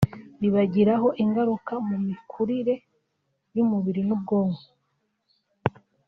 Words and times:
bibagiraho 0.39 1.07
ingaruka 1.23 1.73
mu 1.87 1.95
mikurire 2.05 2.75
y’umubiri 3.55 4.01
n’ubwonko 4.07 4.63